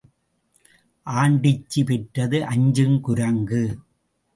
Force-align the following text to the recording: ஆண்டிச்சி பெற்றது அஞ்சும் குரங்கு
ஆண்டிச்சி 1.07 1.83
பெற்றது 1.83 2.39
அஞ்சும் 2.47 2.99
குரங்கு 3.01 3.63